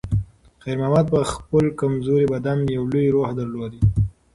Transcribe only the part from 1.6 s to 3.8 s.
کمزوري بدن کې یو لوی روح درلود.